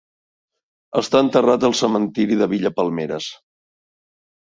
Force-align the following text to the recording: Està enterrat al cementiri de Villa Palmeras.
Està 1.01 1.21
enterrat 1.27 1.67
al 1.71 1.77
cementiri 1.83 2.41
de 2.43 2.51
Villa 2.57 2.75
Palmeras. 2.81 3.33